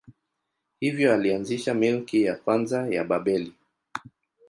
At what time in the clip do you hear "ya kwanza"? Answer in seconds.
2.23-2.87